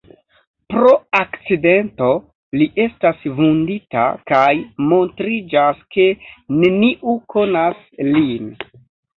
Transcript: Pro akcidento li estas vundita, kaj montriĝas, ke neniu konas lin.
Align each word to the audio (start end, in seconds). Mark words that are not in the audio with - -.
Pro 0.73 0.93
akcidento 1.17 2.07
li 2.61 2.67
estas 2.87 3.27
vundita, 3.41 4.07
kaj 4.33 4.49
montriĝas, 4.95 5.85
ke 5.97 6.09
neniu 6.65 7.17
konas 7.37 7.85
lin. 8.13 8.53